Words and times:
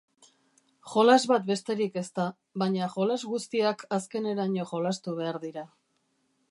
Jolas 0.93 1.17
bat 1.31 1.45
besterik 1.49 1.99
ez 2.01 2.05
da, 2.21 2.25
baina 2.63 2.89
jolas 2.95 3.21
guztiak 3.35 3.85
azkeneraino 4.01 4.69
jolastu 4.73 5.17
behar 5.21 5.41
dira. 5.45 5.71